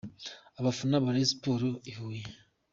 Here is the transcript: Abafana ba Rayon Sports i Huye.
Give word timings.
Abafana 0.59 1.03
ba 1.03 1.09
Rayon 1.13 1.29
Sports 1.33 1.67
i 1.91 1.93
Huye. 1.97 2.23